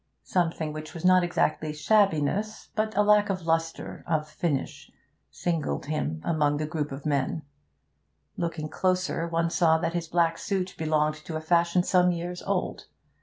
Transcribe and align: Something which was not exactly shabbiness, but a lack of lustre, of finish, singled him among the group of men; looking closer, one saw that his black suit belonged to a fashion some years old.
Something 0.23 0.73
which 0.73 0.95
was 0.95 1.05
not 1.05 1.23
exactly 1.23 1.71
shabbiness, 1.73 2.69
but 2.73 2.97
a 2.97 3.03
lack 3.03 3.29
of 3.29 3.43
lustre, 3.45 4.03
of 4.07 4.27
finish, 4.27 4.89
singled 5.29 5.85
him 5.85 6.23
among 6.25 6.57
the 6.57 6.65
group 6.65 6.91
of 6.91 7.05
men; 7.05 7.43
looking 8.35 8.67
closer, 8.67 9.27
one 9.27 9.51
saw 9.51 9.77
that 9.77 9.93
his 9.93 10.07
black 10.07 10.39
suit 10.39 10.73
belonged 10.75 11.17
to 11.25 11.35
a 11.35 11.39
fashion 11.39 11.83
some 11.83 12.11
years 12.11 12.41
old. 12.41 12.87